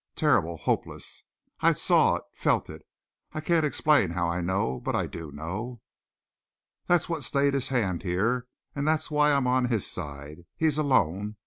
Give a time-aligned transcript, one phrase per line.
[0.15, 0.57] Terrible!
[0.57, 1.25] Hopeless!
[1.59, 2.87] I saw it felt it.
[3.33, 5.79] I can't explain how I know, but I do know.
[6.87, 8.47] "That's what stayed his hand here.
[8.75, 10.45] And that's why I'm on his side.
[10.55, 11.35] He's alone.